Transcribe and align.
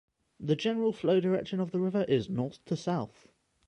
The 0.39 0.55
general 0.55 0.93
flow 0.93 1.19
direction 1.19 1.59
of 1.59 1.69
the 1.69 1.79
river 1.79 2.05
is 2.05 2.27
north 2.27 2.65
to 2.65 2.75
south. 2.75 3.27